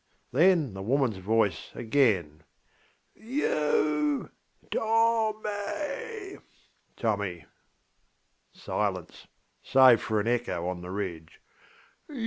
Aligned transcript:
Then 0.31 0.73
the 0.73 0.81
womanŌĆÖs 0.81 1.19
voice 1.21 1.69
againŌĆö 1.75 2.41
ŌĆśYou, 3.19 4.31
Tom 4.71 5.41
may! 5.43 6.37
ŌĆÖ 6.39 6.41
(Tommy.) 6.97 7.45
Silence, 8.51 9.27
save 9.61 10.01
for 10.01 10.19
an 10.19 10.27
echo 10.27 10.67
on 10.67 10.81
the 10.81 10.89
ridge. 10.89 11.39